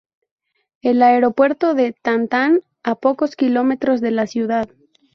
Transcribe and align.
El 0.81 1.03
aeropuerto 1.03 1.75
de 1.75 1.93
Tan-Tan, 1.93 2.61
a 2.81 2.95
pocos 2.95 3.35
kilómetros 3.35 4.01
de 4.01 4.09
la 4.09 4.25
ciudad. 4.25 4.67